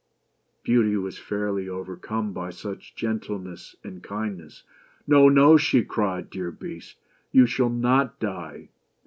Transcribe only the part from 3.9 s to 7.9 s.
kindness. "No! no!" she cried, "dear Beast, you shall